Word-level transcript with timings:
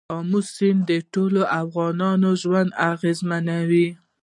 آمو 0.15 0.39
سیند 0.53 0.81
د 0.89 0.91
ټولو 1.13 1.41
افغانانو 1.61 2.29
ژوند 2.41 2.69
اغېزمن 2.91 3.45
کوي. 3.53 3.87